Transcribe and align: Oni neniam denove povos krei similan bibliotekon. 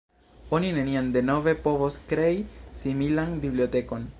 Oni 0.57 0.69
neniam 0.77 1.11
denove 1.17 1.53
povos 1.67 1.99
krei 2.13 2.43
similan 2.81 3.37
bibliotekon. 3.45 4.09